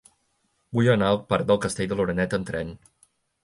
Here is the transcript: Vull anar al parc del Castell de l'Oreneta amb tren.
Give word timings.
Vull 0.77 0.89
anar 0.93 1.11
al 1.13 1.21
parc 1.35 1.47
del 1.51 1.61
Castell 1.67 1.95
de 1.95 2.01
l'Oreneta 2.01 2.41
amb 2.43 2.51
tren. 2.51 2.77